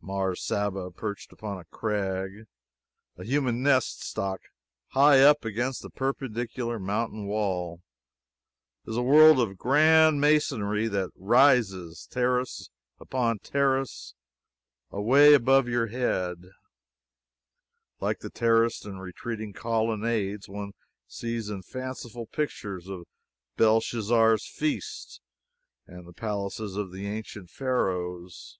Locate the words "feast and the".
24.48-26.12